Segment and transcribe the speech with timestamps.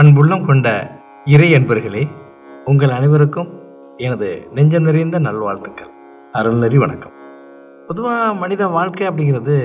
[0.00, 0.68] அன்புள்ளம் கொண்ட
[1.24, 2.08] இறை அன்பர்களே
[2.64, 3.50] உங்கள் அனைவருக்கும்
[3.96, 5.92] எனது நெஞ்சம் நிறைந்த நல்வாழ்த்துக்கள்.
[6.32, 7.12] அருள்நறி வணக்கம்.
[7.86, 9.56] பொதுவாக மனித வாழ்க்கை அப்படிங்கிறது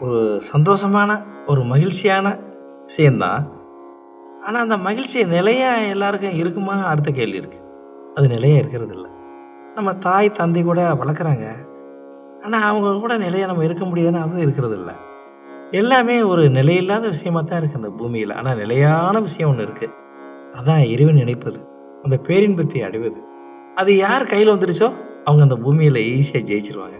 [0.00, 1.10] ஒரு சந்தோஷமான
[1.46, 2.38] ஒரு மகிழ்ச்சியான
[2.84, 3.44] விஷயந்தான்
[4.42, 6.84] ஆனால் அந்த மகிழ்ச்சி நிலையாக எல்லாருக்கும் இருக்குமா?
[6.84, 7.64] அடுத்த கேள்வி இருக்குது
[8.14, 9.10] அது நிலையாக இருக்கிறது இல்லை.
[9.74, 11.46] நம்ம தாய் தந்தை கூட வளர்க்குறாங்க.
[12.42, 14.96] ஆனால் அவங்க கூட நிலையாக நம்ம இருக்க முடியாதுன்னு அதுவும் இருக்கிறது இல்லை.
[15.72, 18.30] எல்லாமே ஒரு நிலையில்லாத விஷயமாக தான் இருக்குது அந்த பூமியில்.
[18.30, 19.94] ஆனால் நிலையான விஷயம் ஒன்று இருக்குது
[20.58, 21.58] அதான் இறைவன் நினைப்பது.
[22.04, 23.20] அந்த பேரின்பத்தை அடைவது.
[23.76, 24.88] அது யார் கையில் வந்துடுச்சோ
[25.24, 26.98] அவங்க அந்த பூமியில் ஈஸியாக ஜெயிச்சிருவாங்க.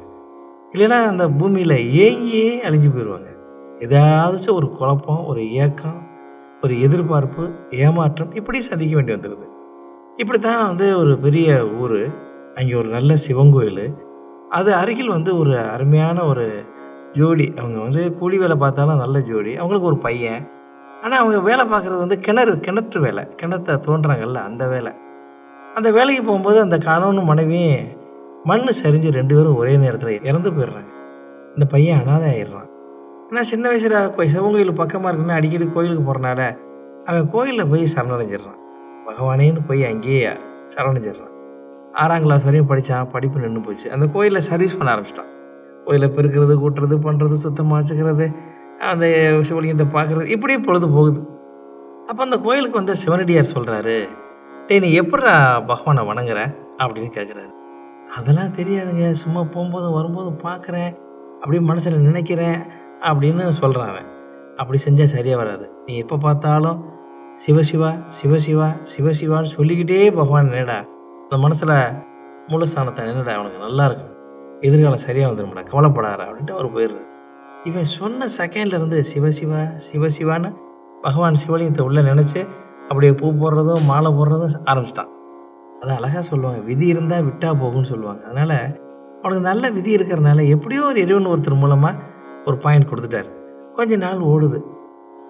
[0.72, 3.28] இல்லைன்னா அந்த பூமியில் ஏங்கியே அழிஞ்சு போயிடுவாங்க
[3.84, 5.98] ஏதாச்சும் ஒரு குழப்பம் ஒரு ஏக்கம்
[6.62, 9.46] ஒரு எதிர்பார்ப்பு ஏமாற்றம் இப்படி சந்திக்க வேண்டி வந்துடுது
[10.16, 12.00] இப்படி தான் வந்து ஒரு பெரிய ஊர்
[12.54, 13.84] அங்கே ஒரு நல்ல சிவன் கோயில்.
[14.48, 16.46] அது அருகில் வந்து ஒரு அருமையான ஒரு
[17.18, 17.54] ஜோடி.
[17.58, 19.54] அவங்க வந்து கூலி வேலை பார்த்தாலும் நல்ல ஜோடி.
[19.54, 20.50] அவங்களுக்கு ஒரு பையன்.
[21.02, 23.24] ஆனால் அவங்க வேலை பார்க்குறது வந்து கிணறு கிணற்று வேலை.
[23.24, 24.92] கிணத்தை தோன்றாங்கல்ல அந்த வேலை.
[25.74, 27.86] அந்த வேலைக்கு போகும்போது அந்த கணவனும் மனைவியும்
[28.44, 30.88] மண் சரிஞ்சு ரெண்டு பேரும் ஒரே நேரத்தில் இறந்து போயிடுறாங்க.
[31.48, 32.68] இந்த பையன் அனாதை ஆயிடுறான்.
[33.28, 36.58] ஆனால் சின்ன வயசில் கோ- சிவன் கோயில் பக்கமாக இருக்குன்னு அடிக்கடி கோயிலுக்கு போகிறனால
[37.04, 38.58] அவன் கோயிலில் போய் சரணடைஞ்சிடுறான்.
[39.06, 40.28] பகவானேன்னு போய் அங்கேயே
[40.76, 41.30] சரணடைஞ்சிடுறான்.
[41.92, 43.92] ஆறாம் கிளாஸ் வரையும் படித்தான் படிப்பு நின்று போச்சு.
[43.92, 45.36] அந்த கோயிலில் சர்வீஸ் பண்ண ஆரம்பிச்சிட்டான்.
[45.88, 48.26] கோயிலை பெருக்கிறது கூட்டுறது பண்ணுறது சுத்தமாக வச்சுக்கிறது
[48.90, 49.06] அந்த
[49.48, 51.20] சிவலிங்கத்தை பார்க்குறது இப்படியே பொழுது போகுது.
[52.08, 53.96] அப்போ அந்த கோயிலுக்கு வந்து சிவனடியார் சொல்கிறாரு
[54.68, 55.32] டேய் நீ எப்படா
[55.70, 56.40] பகவானை வணங்குற?
[56.82, 57.52] அப்படின்னு கேட்குறாரு
[58.16, 59.06] அதெல்லாம் தெரியாதுங்க.
[59.22, 60.92] சும்மா போகும்போது வரும்போது பார்க்குறேன்.
[61.40, 62.58] அப்படியே மனசில் நினைக்கிறேன்
[63.08, 64.08] அப்படின்னு சொல்கிறான் அவன்.
[64.60, 65.66] அப்படி செஞ்சால் சரியாக வராது.
[65.86, 66.78] நீ எப்போ பார்த்தாலும்
[67.44, 70.78] சிவசிவா சிவசிவா சிவசிவான்னு சொல்லிக்கிட்டே பகவான் நினைடா.
[71.22, 71.76] அந்த மனசில்
[72.50, 73.34] மூலஸ்தானத்தை நினைடா.
[73.38, 74.14] அவனுக்கு நல்லாயிருக்கும்
[74.66, 77.06] எதிர்காலம் சரியாக வந்துடும்டா கவலைப்படாத அப்படின்ட்டு அவர் போயிடுறாரு.
[77.64, 80.50] இவன் சொன்ன செகண்ட்லேருந்து சிவசிவா சிவசிவான்னு
[81.02, 82.40] பகவான் சிவலிங்கத்தை உள்ளே நினச்சி
[82.88, 85.10] அப்படியே பூ போடுறதும் மாலை போடுறதும் ஆரம்பிச்சிட்டான்.
[85.80, 86.60] அதான் அழகாக சொல்லுவாங்க.
[86.60, 88.22] விதி இருந்தால் விட்டா போகும்னு சொல்லுவாங்க.
[88.26, 88.56] அதனால்
[89.22, 91.96] அவனுக்கு நல்ல விதி இருக்கிறனால எப்படியோ ஒரு இறைவன் ஒருத்தர் மூலமாக
[92.46, 93.30] ஒரு பாயிண்ட் கொடுத்துட்டாரு.
[93.76, 94.60] கொஞ்ச நாள் ஓடுது.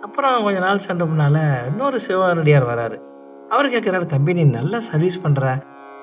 [0.07, 1.39] அப்புறம் கொஞ்ச நாள் சென்ற பின்னால
[1.71, 2.99] இன்னொரு சிவனடியார் வராரு.
[3.53, 5.45] அவர் கேட்குறாரு தம்பி நீ நல்லா சர்வீஸ் பண்ணுற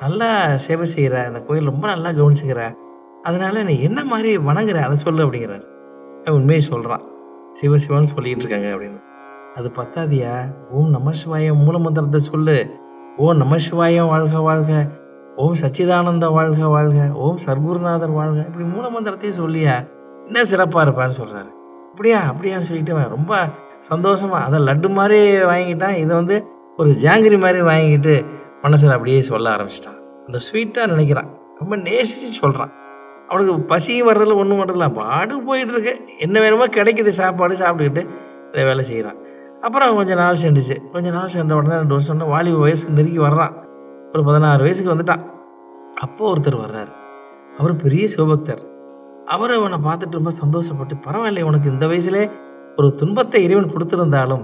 [0.01, 0.29] நல்லா
[0.65, 2.63] சேவை செய்கிற அந்த கோயில் ரொம்ப நல்லா கவனிச்சுக்கிற.
[3.25, 5.65] அதனால் என்னை என்ன மாதிரி வணங்குற அதை சொல்லு அப்படிங்கிறாரு.
[6.29, 7.01] உண்மையை சொல்கிறான்
[7.61, 8.99] சிவசிவன்னு சொல்லிகிட்டு இருக்காங்க அப்படின்னு.
[9.55, 10.33] அது பத்தாதியா?
[10.71, 12.57] ஓம் நம சிவாயம் மூலமந்திரத்தை சொல்லு.
[13.17, 14.87] ஓம் நம சிவாயம் வாழ்க வாழ்க.
[15.35, 17.11] ஓம் சச்சிதானந்த வாழ்க வாழ்க.
[17.13, 18.45] ஓம் சர்க்குருநாதர் வாழ்க.
[18.45, 19.75] இப்படி மூலமந்திரத்தையும் சொல்லியா?
[20.25, 21.51] என்ன சிறப்பாக இருப்பான்னு சொல்கிறாரு
[21.89, 22.33] அப்படியா?
[22.33, 23.49] அப்படியான்னு சொல்லிட்டு ரொம்ப
[23.79, 25.97] சந்தோஷமாக அதை லட்டு மாதிரி வாங்கிட்டான்.
[25.97, 26.45] இதை வந்து
[26.77, 28.25] ஒரு ஜாங்கிரி மாதிரி வாங்கிட்டு
[28.61, 29.99] மனசில் அப்படியே சொல்ல ஆரம்பிச்சிட்டான்.
[30.25, 31.29] அந்த ஸ்வீட்டாக நினைக்கிறான்.
[31.59, 32.71] ரொம்ப நேசித்து சொல்கிறான்
[33.29, 35.93] அவனுக்கு பசியும் வர்றதில்ல ஒன்றும் வரல பாடு போயிட்டு இருக்கு.
[36.19, 38.03] என்ன வேணுமோ கிடைக்குது சாப்பாடு சாப்பிட்டுக்கிட்டு
[38.51, 39.19] இதை வேலை செய்கிறான்
[39.63, 40.75] அப்புறம் கொஞ்ச நாள் சென்றுச்சு.
[40.93, 43.53] கொஞ்சம் நாள் சென்ற உடனே ரெண்டு வருஷம் உடனே வாலிப வயசுக்கு நெருங்கி வர்றான்.
[44.13, 45.23] ஒரு பதினாறு வயசுக்கு வந்துட்டான்.
[45.95, 46.91] அப்போ ஒருத்தர் வர்றாரு.
[47.59, 48.61] அவர் பெரிய சிவபக்தர்.
[49.25, 52.29] அவர் அவனை பார்த்துட்டு ரொம்ப சந்தோஷப்பட்டு பரவாயில்ல உனக்கு இந்த வயசுலே
[52.77, 54.43] ஒரு துன்பத்தை இறைவன் கொடுத்துருந்தாலும்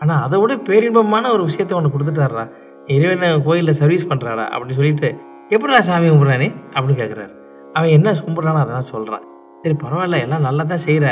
[0.00, 2.44] ஆனால் அதை விட பேரின்பமான ஒரு விஷயத்தை உனக்கு கொடுத்துட்டாரா
[2.86, 5.10] இறைவனை கோயிலில் சர்வீஸ் பண்ணுறாடா அப்படின்னு சொல்லிட்டு
[5.48, 7.39] எப்படிடா சாமி கும்பிட்றானே அப்படின்னு கேட்குறாரு
[7.74, 9.24] அவன் என்ன கும்பிட்றானோ அதெல்லாம் சொல்கிறான்
[9.62, 11.06] சரி பரவாயில்ல எல்லாம் நல்லா தான் செய்கிற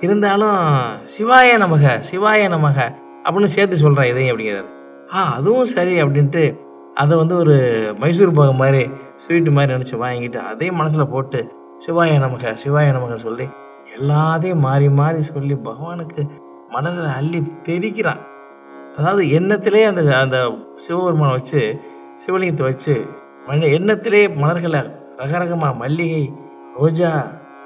[0.00, 0.58] இருந்தாலும்
[1.16, 2.78] சிவாய நமக சிவாய நமக
[3.24, 4.68] அப்படின்னு சேர்த்து சொல்கிறான் இதையும் அப்படிங்கிறது.
[5.12, 6.42] ஆ அதுவும் சரி அப்படின்ட்டு
[6.94, 7.54] அதை வந்து ஒரு
[7.98, 8.82] மைசூர் பாகம் மாதிரி
[9.18, 11.40] ஸ்வீட்டு மாதிரி நினச்சி வாங்கிட்டு அதையும் மனசில் போட்டு
[11.86, 13.46] சிவாய நமக சிவாய நமக சொல்லி
[13.96, 16.22] எல்லாத்தையும் மாறி மாறி சொல்லி பகவானுக்கு
[16.70, 18.22] மனதில் அள்ளி தெரிக்கிறான்
[18.98, 20.38] அதாவது எண்ணத்திலே அந்த அந்த
[20.76, 21.60] சிவபெருமானை வச்சு
[22.16, 22.94] சிவலிங்கத்தை வச்சு
[23.48, 24.80] மனித எண்ணத்திலே மலர்களை
[25.20, 26.22] ரகரகமாக மல்லிகை
[26.78, 27.10] ரோஜா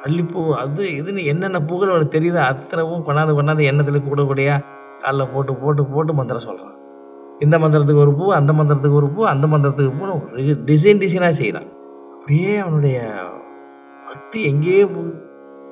[0.07, 4.57] அல்லிப்பூ அது இதுன்னு என்னென்ன பூக்கள் அவனுக்கு தெரியுதோ அத்தனவும் கொண்டாந்து கொண்டாந்து எண்ணத்தில் கூடக்கூடியா
[5.03, 6.79] காலில் போட்டு போட்டு போட்டு மந்திரம் சொல்கிறான்
[7.45, 10.05] இந்த மந்திரத்துக்கு ஒரு பூ அந்த மந்திரத்துக்கு ஒரு பூ அந்த மந்திரத்துக்கு பூ
[10.71, 11.69] டிசைன் டிசைனாக செய்கிறான்
[12.17, 12.99] அப்படியே அவனுடைய
[14.09, 15.15] பக்தி எங்கேயோ போகுது.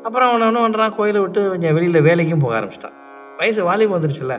[0.07, 2.97] அப்புறம் அவன் என்ன பண்ணுறான் கோயிலை விட்டு கொஞ்சம் வெளியில் வேலைக்கும் போக ஆரம்பிச்சிட்டான்.
[3.39, 4.37] வயசு வாலிபம் வந்துருச்சுல்ல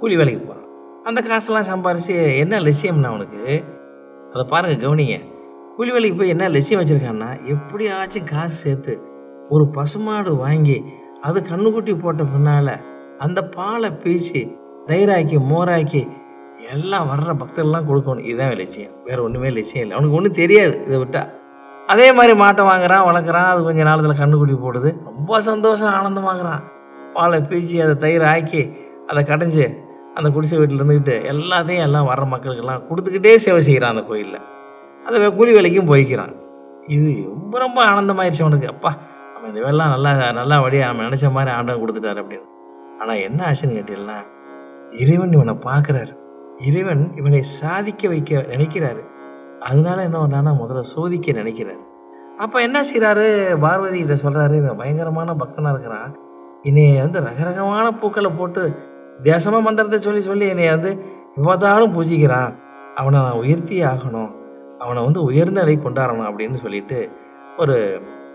[0.00, 0.70] கூலி வேலைக்கு போகிறான்
[1.08, 3.42] அந்த காசெல்லாம் சம்பாரித்து என்ன லட்சியம்னா அவனுக்கு?
[4.32, 5.16] அதை பாருங்கள் கவனிங்க.
[5.76, 8.92] கூலி வேலைக்கு போய் என்ன லட்சியம் வச்சுருக்கான்னா எப்படியாச்சும் காசு சேர்த்து
[9.48, 10.84] ஒரு பசுமாடு வாங்கி
[11.20, 12.74] அது கண்ணுக்குட்டி போட்ட பின்னால்
[13.18, 14.42] அந்த பாலை பீச்சு
[14.86, 16.02] தயிராக்கி மோராக்கி
[16.74, 18.24] எல்லாம் வர்ற பக்தர்கள்லாம் கொடுக்கணும்.
[18.24, 18.94] இதுதான் லட்சியம்.
[19.04, 19.96] வேறு ஒன்றுமே லட்சியம் இல்லை.
[19.96, 21.30] அவனுக்கு ஒன்றும் தெரியாது இதை விட்டால்
[21.86, 25.04] அதே மாதிரி மாட்டை வாங்குறான் வளர்க்குறான் அது கொஞ்சம் நாளத்தில் கண்ணுக்குட்டி போடுது.
[25.04, 26.62] ரொம்ப சந்தோஷம் ஆனந்தமாகறான்.
[27.12, 28.64] பாலை பீச்சி அதை தயிர் ஆக்கி
[29.06, 29.66] அதை கடைஞ்சி
[30.14, 34.42] அந்த குடிசை வீட்டில் இருந்துக்கிட்டு எல்லாத்தையும் எல்லாம் வர்ற மக்களுக்கெல்லாம் கொடுத்துக்கிட்டே சேவை செய்கிறான் அந்த கோயிலில்.
[35.06, 36.34] அதை கூலி வேலைக்கும் போய்க்கிறான்.
[36.96, 38.68] இது ரொம்ப ரொம்ப ஆனந்தமாயிருச்சு அவனுக்கு.
[38.74, 38.90] அப்பா
[39.36, 40.10] அவன் இந்த வேலைலாம் நல்லா
[40.40, 42.46] நல்லா வழியாக நம்ம நினச்ச மாதிரி ஆண்டவன் கொடுத்துட்டாரு அப்படின்னு.
[43.00, 44.18] ஆனால் என்ன ஆச்சுன்னு கேட்டீங்கன்னா
[45.02, 46.12] இறைவன் இவனை பார்க்குறாரு.
[46.68, 49.02] இறைவன் இவனை சாதிக்க வைக்க நினைக்கிறாரு.
[49.68, 51.82] அதனால என்ன பண்ணான்னா முதல்ல சோதிக்க நினைக்கிறாரு.
[52.44, 53.26] அப்போ என்ன செய்கிறாரு
[53.64, 56.12] பார்வதி கிட்ட சொல்கிறாரு இவன் பயங்கரமான பக்தனாக இருக்கிறான்.
[56.68, 58.62] என்னைய வந்து ரகரகமான பூக்களை போட்டு
[59.22, 60.92] தேசமாக மந்திரத்தை சொல்லி சொல்லி என்னைய வந்து
[61.36, 62.52] விவாதாலும் பூஜிக்கிறான்.
[63.00, 64.32] அவனை நான் உயர்த்தியே ஆகணும்.
[64.84, 66.98] அவனை வந்து உயர்ந்த நிலை கொண்டாடணும் அப்படின்னு சொல்லிட்டு
[67.58, 67.76] ஒரு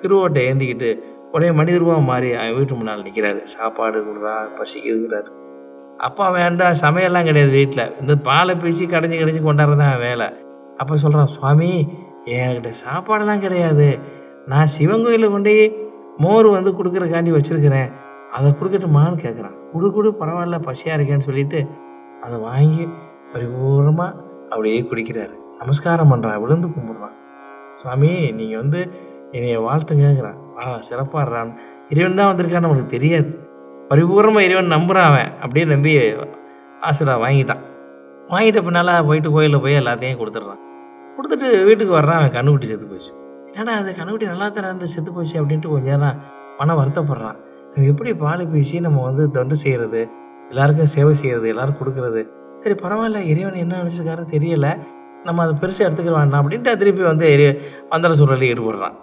[0.01, 0.89] திருவோட்டை ஏந்திக்கிட்டு
[1.33, 5.29] உடனே மனிதருவாக மாறி அவன் வீட்டு முன்னால் நிற்கிறாரு சாப்பாடு கொடுறா பசிக்குதுங்கிறாரு
[6.07, 10.27] அப்பா வேண்டாம் சமையல்லாம் கிடையாது வீட்டில் இந்த பாலை பீச்சு கடைஞ்சி கடைஞ்சி கொண்டாடுறது தான் வேலை.
[10.81, 11.69] அப்போ சொல்கிறான் சுவாமி
[12.35, 13.87] என்கிட்ட சாப்பாடெல்லாம் கிடையாது.
[14.51, 15.53] நான் சிவன் கோயிலில் கொண்டு
[16.23, 17.89] மோர் வந்து கொடுக்குறக்காண்டி வச்சுருக்கிறேன்.
[18.37, 21.61] அதை கொடுக்கட்டுமான்னு கேட்குறான் குடு குடு பரவாயில்ல பசியாக இருக்கேன்னு சொல்லிட்டு
[22.25, 22.85] அதை வாங்கி
[23.33, 24.17] பரிபூர்ணமாக
[24.51, 25.35] அப்படியே குடிக்கிறாரு.
[25.61, 27.15] நமஸ்காரம் பண்ணுறான் விழுந்து கும்பிட்றான்
[27.81, 28.79] சுவாமி நீங்கள் வந்து
[29.35, 31.51] என்னைய வாழ்த்துங்கிறான் ஆ சிறப்பாடுறான்
[31.91, 33.29] இறைவன் தான் வந்திருக்கான்னு நமக்கு தெரியாது.
[33.89, 35.91] பரிபூர்ணமாக இறைவன் நம்புகிறான் அவன் அப்படியே நம்பி
[36.87, 37.61] ஆசீர்வாதம் வாங்கிட்டான்.
[38.31, 40.61] வாங்கிட்ட பின்னால் போயிட்டு கோயிலில் போய் எல்லாத்தையும் கொடுத்துட்றான்.
[41.15, 43.11] கொடுத்துட்டு வீட்டுக்கு வர்றான் அவன் கண்ணுக்குட்டி செத்து போச்சு.
[43.59, 46.19] ஏன்னா அது கண்ணுக்குட்டி நல்லா தானே இருந்து செத்து போச்சு அப்படின்ட்டு கொஞ்சம் நேரம்
[46.59, 47.39] மன வருத்தப்படுறான்.
[47.71, 50.01] நம்ம எப்படி பால் பேசி நம்ம வந்து தொண்டு செய்கிறது
[50.51, 52.21] எல்லாருக்கும் சேவை செய்கிறது எல்லாரும் கொடுக்கறது?
[52.63, 54.71] சரி பரவாயில்ல இறைவன் என்ன நினச்சிருக்காரு தெரியலை.
[55.23, 58.93] நம்ம அதை பெருசாக எடுத்துக்க வேண்டாம் அப்படின்ட்டு திருப்பி வந்து எரி- மந்திர சொல்றதுல ஈடுபடுறான்.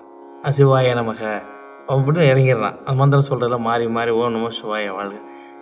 [0.43, 1.43] அஹ் சிவாய நமக.
[1.89, 2.79] அப்படின்னு இறங்கிடுறான்.
[2.85, 5.15] அந்த மந்திரம் சொல்கிறதுல மாறி மாறி ஓ நம சிவாய வாழ்க.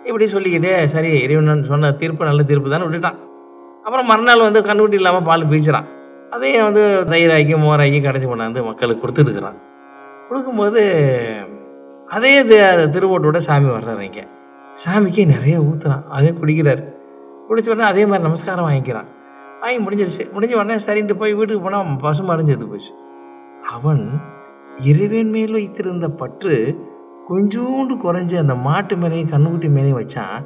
[0.03, 3.15] இப்படி சொல்லிக்கிட்டே சரி இறைவன் சொன்ன தீர்ப்பு நல்ல தீர்ப்பு தானே விட்டுட்டான்.
[3.83, 5.83] அப்புறம் மறுநாள் வந்து கண்ணுக்குட்டி இல்லாமல் பால் பீச்சுறான்
[6.29, 9.61] அதையும் வந்து தயிராக்கி மோராக்கி கடைச்சி கொண்டாந்து மக்களுக்கு கொடுத்துட்டுருக்குறான்
[10.29, 10.81] கொடுக்கும்போது
[12.07, 14.27] அதே தி- திருவோட்டோட சாமி வர்றாரு இங்கே.
[14.85, 16.93] சாமிக்கு நிறைய ஊற்றுறான் அதே குடிக்கிறார்.
[17.49, 19.05] குடிச்ச உடனே அதே மாதிரி நமஸ்காரம் வாங்கிக்கிறான்.
[19.65, 20.23] வாங்கி முடிஞ்சிருச்சு.
[20.35, 22.91] முடிஞ்ச உடனே சரின்ட்டு போய் வீட்டுக்கு போனால் பசு மறைஞ்சது போச்சு.
[23.75, 24.03] அவன்
[24.89, 26.55] இறைவன் மேல் வைத்திருந்த பற்று
[27.29, 30.37] கொஞ்சோண்டு குறைஞ்சு அந்த மாட்டு மேலேயும் கண்ணுக்குட்டி மேலேயும் வச்சான்.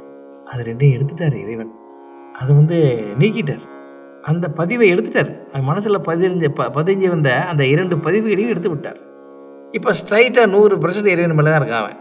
[0.44, 1.72] அது ரெண்டையும் எடுத்துட்டார் இறைவன்.
[2.32, 2.78] அதை வந்து
[3.18, 3.64] நீக்கிட்டார்.
[4.22, 5.30] அந்த பதிவை எடுத்துட்டார்.
[5.48, 8.98] அவன் மனசில் பதிஞ்ச ப பதிஞ்சிருந்த அந்த இரண்டு பதிவுகளையும் எடுத்து விட்டார்.
[9.70, 11.98] இப்போ ஸ்ட்ரைட்டாக நூறு பர்சன்ட் இறைவன் மேலே தான் இருக்கான் அவன்.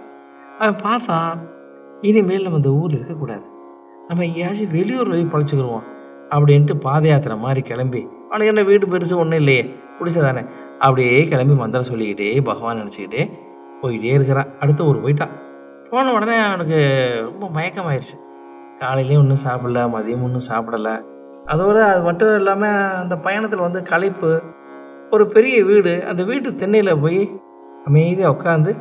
[0.59, 1.31] அவன் பார்த்தான்
[2.01, 3.45] இனிமேல் நம்ம இந்த ஊரில் இருக்கக்கூடாது.
[4.07, 5.87] நம்ம எங்கேயாச்சும் வெளியூர் போய் பழச்சிக்கிடுவோம்
[6.31, 9.63] அப்படின்ட்டு பாத யாத்திரை மாதிரி கிளம்பி அவனுக்கு என்ன வீடு பெருசு ஒன்றும் இல்லையே
[9.99, 10.43] பிடிச்சதானே
[10.79, 13.23] அப்படியே கிளம்பி மந்திரம் சொல்லிக்கிட்டே பகவான் நினச்சிக்கிட்டே
[13.81, 14.49] போயிட்டே இருக்கிறான்.
[14.59, 15.33] அடுத்த ஊர் போயிட்டான்
[15.89, 16.79] போன உடனே அவனுக்கு
[17.23, 18.17] ரொம்ப மயக்கமாயிருச்சு.
[18.81, 20.89] காலையிலேயும் ஒன்றும் சாப்பிடல மதியம் ஒன்றும் சாப்பிடல.
[21.45, 24.31] அதோட அது மட்டும் இல்லாமல் அந்த பயணத்தில் வந்து களைப்பு
[25.09, 27.21] ஒரு பெரிய வீடு அந்த வீட்டு திண்ணையில் போய்
[27.85, 28.71] அமைதியாக உட்காந்து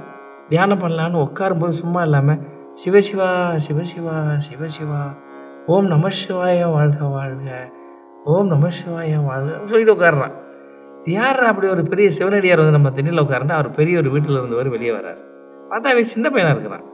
[0.49, 2.43] தியானம் பண்ணலான்னு உட்காரும்போது சும்மா இல்லாமல்
[2.85, 3.31] சிவசிவா
[3.67, 4.17] சிவசிவா
[4.49, 5.01] சிவசிவா
[5.73, 7.49] ஓம் நம சிவாய வாழ்க வாழ்க.
[8.33, 10.35] ஓம் நம சிவாய வாழ்க சொல்லிட்டு உட்காடுறான்
[11.17, 14.93] யார் அப்படி ஒரு பெரிய சிவனடியார் வந்து நம்ம திண்ணில் உட்காருன்னா அவர் பெரிய ஒரு வீட்டில் இருந்தவர் வெளியே
[14.97, 15.21] வர்றார்
[15.71, 16.87] பார்த்தா அவன் சின்ன பையனாக இருக்கிறான்.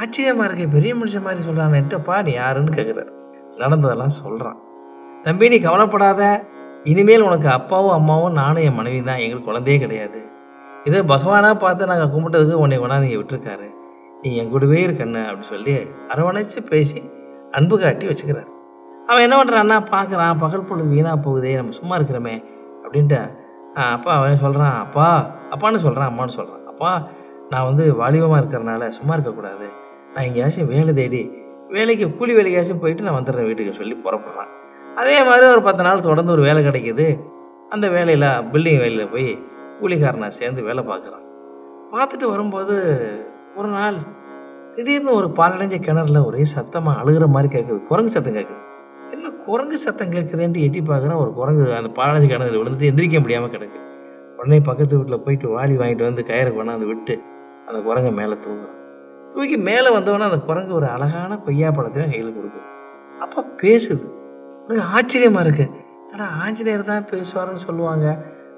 [0.00, 3.10] ஆச்சரியமாக இருக்கு பெரிய மனுஷன் மாதிரி சொல்கிறான்ட்டப்பா நீ யாருன்னு கேட்குறாரு
[3.62, 4.60] நடந்ததெல்லாம் சொல்கிறான்
[5.24, 6.22] தம்பி நீ கவலைப்படாத.
[6.92, 9.20] இனிமேல் உனக்கு அப்பாவும் அம்மாவும் நானும் என் மனைவி தான்.
[9.24, 10.20] எங்களுக்கு குழந்தையே கிடையாது.
[10.84, 13.68] இதை பகவானாக பார்த்து நாங்கள் கும்பிட்டதுக்கு உன்னை கொண்டாந்து இங்கே விட்டுருக்காரு.
[14.22, 15.74] நீ என் கூடவே இருக்கண்ணு அப்படின்னு சொல்லி
[16.12, 17.00] அரவணைச்சு பேசி
[17.56, 18.50] அன்பு காட்டி வச்சுக்கிறார்.
[19.08, 22.34] அவன் என்ன பண்ணுறான்னா பார்க்குறான் பகல் பொழுது வீணாக போகுதே நம்ம சும்மா இருக்கிறோமே
[22.84, 23.20] அப்படின்ட்டு
[23.94, 25.06] அப்பா அவன் சொல்கிறான் அப்பா
[25.54, 26.90] அப்பான்னு சொல்கிறான் அம்மான்னு சொல்கிறான் அப்பா
[27.52, 29.66] நான் வந்து வாலிபமாக இருக்கிறனால சும்மா இருக்கக்கூடாது
[30.12, 31.22] நான் எங்கேயாச்சும் வேலை தேடி
[31.74, 34.50] வேலைக்கு கூலி வேலைக்காச்சும் போயிட்டு நான் வந்துடுறேன் வீட்டுக்கு சொல்லி புறப்படுறான்.
[35.00, 37.06] அதே மாதிரி ஒரு பத்து நாள் தொடர்ந்து ஒரு வேலை கிடைக்கிது.
[37.70, 39.28] அந்த வேலையில் பில்டிங் வேலையில் போய்
[39.80, 41.24] கூலிக்காரனை சேர்ந்து வேலை பார்க்குறான்.
[41.94, 42.76] பார்த்துட்டு வரும்போது
[43.56, 43.96] ஒரு நாள்
[44.76, 48.60] திடீர்னு ஒரு பாலடைஞ்ச கிணறுல ஒரே சத்தமாக அழுகிற மாதிரி கேட்குது குரங்கு சத்தம் கேட்குது
[49.14, 53.78] என்ன குரங்கு சத்தம் கேட்குதுன்ட்டு எட்டி பார்க்குறேன் ஒரு குரங்கு அந்த பாலடைஞ்ச கிணறுல விழுந்துட்டு எந்திரிக்க முடியாமல் கிடக்கு.
[54.38, 57.14] உடனே பக்கத்து வீட்டில் போயிட்டு வாளி வாங்கிட்டு வந்து கயிறு கொண்டாந்து விட்டு
[57.68, 58.80] அந்த குரங்கை மேலே தூங்குறான்
[59.34, 62.66] தூக்கி மேலே வந்தவொடனே அந்த குரங்கு ஒரு அழகான கொய்யா பழத்தையும் கையில் கொடுக்குது.
[63.24, 64.06] அப்போ பேசுது.
[64.66, 65.72] எனக்கு ஆச்சரியமாக இருக்குது
[66.12, 68.06] ஏன்னா ஆஞ்சநேயர் தான் பேசுவாருன்னு சொல்லுவாங்க.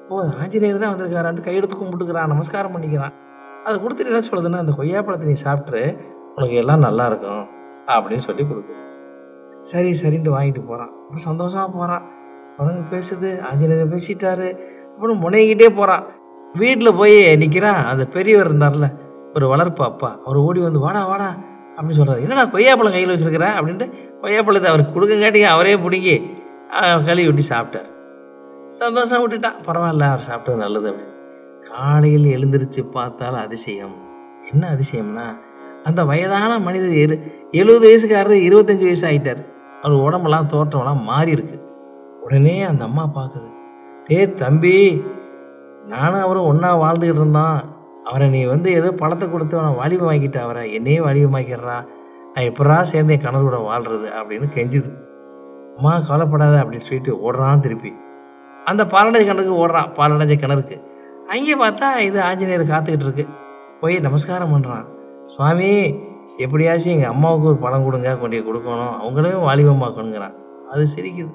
[0.09, 3.15] ஓ ஆஞ்சநேயர் தான் வந்திருக்காரான்ட்டு கையெடுத்து கும்பிட்டுக்கிறான் நமஸ்காரம் பண்ணிக்கிறான்.
[3.67, 5.83] அதை கொடுத்துட்டு என்ன சொல்லுதுன்னா அந்த கொய்யா பழத்தை நீ சாப்பிட்ரு
[6.37, 7.45] உனக்கு எல்லாம் நல்லா இருக்கும்
[7.95, 8.83] அப்படின்னு சொல்லி கொடுக்குது.
[9.71, 12.05] சரி சரின்ட்டு வாங்கிட்டு போகிறான் அப்புறம் சந்தோஷமாக போகிறான்
[12.61, 14.49] உனக்கு பேசுது ஆஞ்சநேயர் பேசிட்டாரு
[14.93, 16.05] அப்புறம் முனைகிட்டே போகிறான்
[16.61, 18.89] வீட்டில் போய் நிற்கிறான் அந்த பெரியவர் இருந்தார்ல
[19.37, 20.11] ஒரு வளர்ப்பு அப்பா.
[20.27, 21.31] அவர் ஓடி வந்து வாடா வாடா
[21.77, 23.89] அப்படின்னு சொல்கிறார் என்னடா கொய்யாப்பழம் கையில் வச்சுருக்கிறேன் அப்படின்ட்டு
[24.23, 26.17] கொய்யாப்பழத்தை அவருக்கு கொடுக்கங்காட்டிங்க அவரே பிடுங்கி
[27.09, 27.91] கழுவி விட்டு சாப்பிட்டார்.
[28.81, 29.61] சந்தோஷம் விட்டுட்டான்.
[29.69, 31.16] பரவாயில்ல அவர் சாப்பிட்டது நல்லது அப்படின்னு.
[31.77, 33.97] காலையில் எழுந்திருச்சு பார்த்தால் அதிசயம்.
[34.53, 35.25] என்ன அதிசயம்னா
[35.85, 37.15] அந்த வயதான மனிதர் எரு
[37.51, 39.43] எழுபது வயசுக்காரர் இருபத்தஞ்சி வயசு ஆகிட்டார்
[39.83, 41.57] அவர் உடம்பெல்லாம் தோற்றமெல்லாம் மாறி இருக்கு.
[42.23, 43.49] உடனே அந்த அம்மா பார்க்குது
[44.07, 45.05] டேய் தம்பி
[45.87, 47.59] நானும் அவரும் ஒன்றா வாழ்ந்துக்கிட்டு இருந்தான்
[48.05, 51.79] அவரை நீ வந்து ஏதோ பழத்தை கொடுத்து அவனை வாலிபமாக்கிட்ட அவரை என்னையே வாலிபமாக்கிடுறா
[52.35, 54.09] நான் எப்படா சேர்ந்து என் கணவர் கூட வாழ்றது?
[54.19, 54.91] அப்படின்னு கெஞ்சுது.
[55.77, 57.93] அம்மா கவலைப்படாத அப்படின்னு சொல்லிட்டு ஓடுறான் திருப்பி.
[58.65, 60.95] அந்த பாலடைஞ்ச கிணறுக்கு ஓடுறான் பாலடைஞ்ச கிணறுக்கு
[61.35, 63.25] அங்கே பார்த்தா இது ஆஞ்சநேயர் காத்துக்கிட்டு இருக்கு
[63.81, 64.85] போய் நமஸ்காரம் பண்ணுறான்
[65.35, 65.71] சுவாமி
[66.45, 68.95] எப்படியாச்சும் எங்கள் அம்மாவுக்கு ஒரு பழம் கொடுங்க கொண்டு கொடுக்கணும்.
[69.03, 70.35] அவங்களையும் வாலிபமாக்கணுங்கிறான்
[70.73, 71.33] அது சிரிக்குது.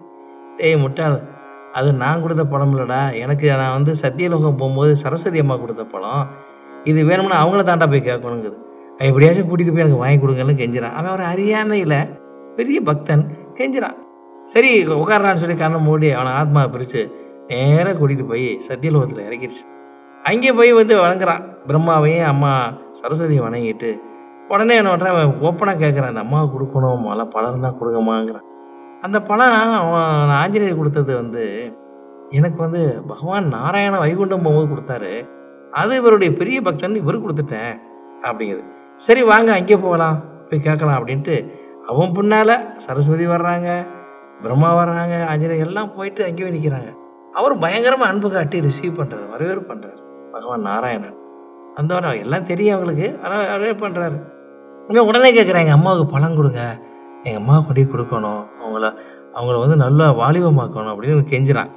[0.58, 1.18] டேய் முட்டாள்
[1.80, 3.02] அது நான் கொடுத்த படம் இல்லைடா.
[3.24, 6.24] எனக்கு நான் வந்து சத்தியலோகம் போகும்போது சரஸ்வதி அம்மா கொடுத்த படம்
[6.92, 8.58] இது வேணும்னா அவங்கள தாண்டா போய் கேட்கணுங்குது.
[9.10, 10.96] எப்படியாச்சும் கூட்டிகிட்டு போய் எனக்கு வாங்கி கொடுங்கன்னு கெஞ்சிறான்.
[11.00, 11.98] அவன் ஒரு அறியாமையில்
[12.58, 13.26] பெரிய பக்தன்
[13.60, 13.98] கெஞ்சிறான்.
[14.54, 14.72] சரி
[15.02, 17.02] உட்காரான்னு சொல்லி கண்ணை மூடி அவனை ஆத்மா பிரித்து
[17.50, 19.64] நேராக கூட்டிகிட்டு போய் சத்தியலோகத்தில் இறக்கிடுச்சு
[20.30, 21.44] அங்கே போய் வந்து வணங்குறான்.
[21.68, 22.52] பிரம்மாவையும் அம்மா
[23.00, 23.90] சரஸ்வதியை வணங்கிட்டு
[24.52, 28.48] உடனே என்ன பண்ணுறேன் ஓப்பனாக கேட்குறேன் அந்த அம்மாவுக்கு கொடுக்கணும் மழை பழம் தான் கொடுங்கம்மாங்கிறான்.
[29.06, 31.44] அந்த பழம் அவன் ஆஞ்சநேயர் கொடுத்தது வந்து
[32.40, 35.14] எனக்கு வந்து பகவான் நாராயண வைகுண்டம் போகும்போது கொடுத்தாரு.
[35.80, 37.74] அது இவருடைய பெரிய பக்தன் இவர் கொடுத்துட்டேன்
[38.28, 38.64] அப்படிங்குது.
[39.08, 41.36] சரி வாங்க அங்கே போகலாம் போய் கேட்கலாம் அப்படின்ட்டு
[41.92, 43.70] அவன் பின்னால் சரஸ்வதி வர்றாங்க
[44.44, 46.92] பிரம்மா வர்றாங்க ஆஞ்சநேயர் எல்லாம் போயிட்டு அங்கேயே நிற்கிறாங்க
[47.40, 50.00] அவர் பயங்கரமாக அன்பு காட்டி ரிசீவ் பண்ணுறாரு வரவேற்பு பண்ணுறாரு
[50.34, 51.18] பகவான் நாராயணன்.
[51.76, 53.08] அந்த எல்லாம் தெரியும் அவங்களுக்கு.
[53.24, 54.18] ஆனால் அவரே பண்ணுறாரு
[54.90, 56.62] இவன் உடனே கேட்குறேன் எங்கள் அம்மாவுக்கு பழம் கொடுங்க.
[57.24, 58.42] எங்கள் அம்மாவுக்கு கொண்டு கொடுக்கணும்.
[58.62, 58.86] அவங்கள
[59.36, 60.92] அவங்கள வந்து நல்லா வாலிபமாக்கணும்.
[60.94, 61.72] அப்படின்னு கெஞ்சுறான்.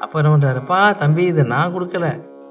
[0.00, 2.06] அப்போ என்ன பண்ணுறாருப்பா தம்பி இது நான் கொடுக்கல.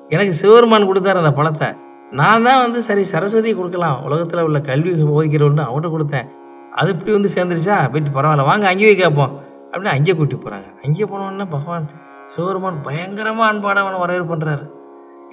[0.09, 1.69] எனக்கு சிவபெருமான் கொடுத்தாரு அந்த பழத்தை.
[2.11, 3.97] நான் தான் வந்து சரி சரஸ்வதி கொடுக்கலாம்.
[4.05, 6.27] உலகத்தில் உள்ள கல்வி போதிக்கிறவன்னு அவன்கிட்ட கொடுத்தேன்.
[6.71, 7.89] அது இப்படி வந்து சேர்ந்துருச்சா?
[7.91, 9.33] போயிட்டு பரவாயில்ல வாங்க அங்கேயே கேட்போம்.
[9.71, 11.87] அப்படின்னு அங்கேயே கூட்டி போகிறாங்க அங்கேயே போனோன்னா பகவான்
[12.27, 14.65] சிவபெருமான் பயங்கரமாக அன்பான அவனை வரவேற்பு பண்ணுறாரு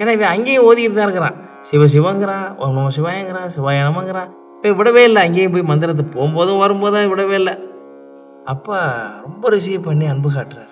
[0.01, 1.37] ஏன்னா இவன் அங்கேயும் ஓதிக்கிட்டு தான் இருக்கிறான்.
[1.69, 7.37] சிவ சிவங்கிறான் ஓம் நம சிவாயங்கிறான் சிவாயனமங்கிறான் இப்போ விடவே இல்லை அங்கேயும் போய் மந்திரத்தை போகும்போதும் வரும்போதும் விடவே
[7.41, 7.55] இல்லை.
[8.53, 8.79] அப்பா
[9.25, 10.71] ரொம்ப ரிசீவ் பண்ணி அன்பு காட்டுறாரு.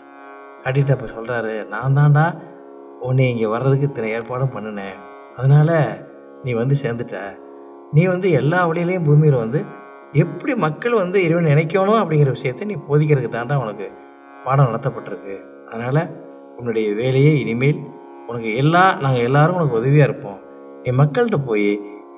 [0.63, 2.25] காட்டிட்டு அப்போ சொல்கிறாரு நான் தான்டா
[3.09, 4.97] உன்னை இங்கே வர்றதுக்கு இத்தனை ஏற்பாடும் பண்ணினேன்.
[5.39, 5.77] அதனால்
[6.45, 7.19] நீ வந்து சேர்ந்துட்ட.
[7.97, 9.61] நீ வந்து எல்லா வழியிலையும் பூமியில் வந்து
[10.23, 13.87] எப்படி மக்கள் வந்து இறைவன் நினைக்கணும் அப்படிங்கிற விஷயத்தை நீ போதிக்கிறதுக்கு தாண்டா உனக்கு
[14.45, 15.37] பாடம் நடத்தப்பட்டிருக்கு.
[15.73, 16.03] அதனால்
[16.59, 17.81] உன்னுடைய வேலையை இனிமேல்
[18.31, 20.39] உனக்கு எல்லா நாங்கள் எல்லாரும் உனக்கு உதவியாக இருப்போம்.
[20.83, 21.71] நீ மக்கள்கிட்ட போய்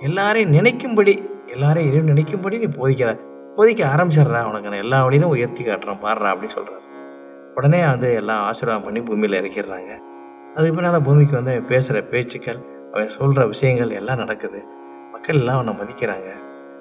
[0.09, 1.15] எல்லாரையும் நினைக்கும்படி
[1.55, 3.11] எல்லாரையும் இறைவன் நினைக்கும்படி நீ போதிக்கிற
[3.57, 4.41] போதிக்க ஆரம்பிச்சிடுறா.
[4.51, 6.81] உனக்கு நான் எல்லா வழியிலும் உயர்த்தி காட்டுறேன் பாடுறா அப்படின்னு சொல்கிறார்
[7.57, 9.93] உடனே வந்து எல்லாம் ஆசீர்வாதம் பண்ணி பூமியில் இறக்கிடுறாங்க.
[10.55, 12.61] அதுக்கு பின்னால் பூமிக்கு வந்து அவன் பேசுகிற பேச்சுக்கள்
[12.93, 14.61] அவன் சொல்கிற விஷயங்கள் எல்லாம் நடக்குது.
[15.13, 16.29] மக்கள் எல்லாம் அவனை மதிக்கிறாங்க.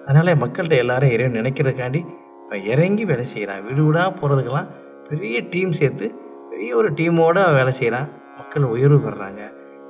[0.06, 2.02] அதனால் மக்கள்கிட்ட எல்லாரும் இறைவன் நினைக்கிறதுக்காண்டி
[2.46, 4.70] அவன் இறங்கி வேலை செய்கிறான் வீடு வீடாக போகிறதுக்கெல்லாம்
[5.10, 6.08] பெரிய டீம் சேர்த்து
[6.52, 8.10] பெரிய ஒரு டீமோடு அவன் வேலை செய்கிறான்
[8.52, 9.42] மக்கள் உயர்வு பெறுறாங்க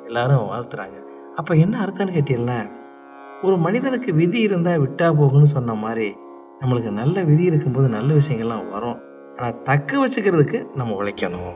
[0.08, 0.98] எல்லாரும் வாழ்த்துறாங்க.
[1.40, 2.58] அப்போ என்ன அர்த்தம்னு கேட்டீங்கன்னா
[3.46, 6.10] ஒரு மனிதனுக்கு விதி இருந்தால் விட்டா போகும்னு சொன்ன மாதிரி
[6.60, 9.00] நம்மளுக்கு நல்ல விதி இருக்கும்போது நல்ல விஷயங்கள்லாம் வரும்.
[9.38, 11.56] ஆனால் தக்க வச்சுக்கிறதுக்கு நம்ம உழைக்கணும்.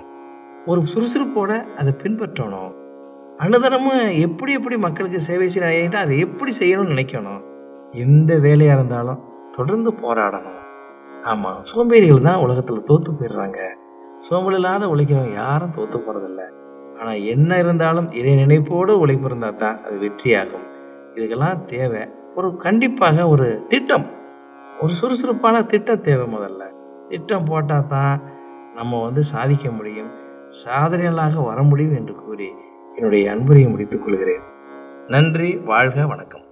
[0.66, 2.74] ஒரு சுறுசுறுப்போட அதை பின்பற்றணும்.
[3.46, 7.40] அனுதனமும் எப்படி எப்படி மக்களுக்கு சேவை செய்யணும் அதை எப்படி செய்யணும்னு நினைக்கணும்.
[8.06, 9.24] எந்த வேலையாக இருந்தாலும்
[9.60, 10.60] தொடர்ந்து போராடணும்.
[11.32, 13.62] ஆமாம் சோம்பேறிகள் தான் உலகத்தில் தோற்று போயிடுறாங்க.
[14.28, 16.44] சோம்பல் இல்லாத உழைக்கிறவங்க யாரும் தோற்று போகிறதில்ல
[17.00, 20.66] ஆனால் என்ன இருந்தாலும் இறை நினைப்போடு உழைப்பு இருந்தால் தான் அது வெற்றியாகும்.
[21.14, 22.02] இதுக்கெல்லாம் தேவை
[22.36, 24.06] ஒரு கண்டிப்பாக ஒரு திட்டம்.
[24.82, 26.64] ஒரு சுறுசுறுப்பான திட்டம் தேவை முதல்ல.
[27.10, 28.22] திட்டம் போட்டால் தான்
[28.76, 30.12] நம்ம வந்து சாதிக்க முடியும்.
[30.64, 32.50] சாதனைகளாக வர முடியும் என்று கூறி
[32.96, 34.46] என்னுடைய அன்புரையை முடித்துக் கொள்கிறேன்.
[35.08, 36.45] நன்றி வாழ்க வணக்கம்.